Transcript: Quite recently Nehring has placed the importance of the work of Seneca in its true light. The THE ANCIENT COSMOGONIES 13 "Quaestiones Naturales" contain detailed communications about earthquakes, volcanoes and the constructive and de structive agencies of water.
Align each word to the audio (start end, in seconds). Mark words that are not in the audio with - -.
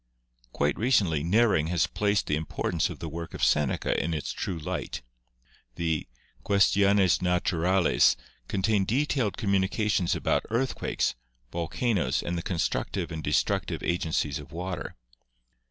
Quite 0.51 0.79
recently 0.79 1.23
Nehring 1.23 1.67
has 1.67 1.85
placed 1.85 2.25
the 2.25 2.35
importance 2.35 2.89
of 2.89 2.97
the 2.97 3.07
work 3.07 3.35
of 3.35 3.43
Seneca 3.43 4.03
in 4.03 4.15
its 4.15 4.33
true 4.33 4.57
light. 4.57 5.03
The 5.75 6.07
THE 6.43 6.53
ANCIENT 6.55 6.73
COSMOGONIES 6.73 7.17
13 7.17 7.27
"Quaestiones 7.29 7.39
Naturales" 7.83 8.15
contain 8.47 8.83
detailed 8.83 9.37
communications 9.37 10.15
about 10.15 10.47
earthquakes, 10.49 11.13
volcanoes 11.51 12.23
and 12.23 12.35
the 12.35 12.41
constructive 12.41 13.11
and 13.11 13.23
de 13.23 13.29
structive 13.29 13.83
agencies 13.83 14.39
of 14.39 14.51
water. 14.51 14.95